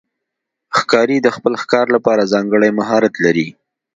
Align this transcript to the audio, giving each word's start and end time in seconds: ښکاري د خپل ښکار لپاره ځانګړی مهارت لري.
ښکاري 0.79 1.17
د 1.21 1.27
خپل 1.35 1.53
ښکار 1.61 1.85
لپاره 1.95 2.29
ځانګړی 2.33 2.69
مهارت 2.79 3.13
لري. 3.25 3.47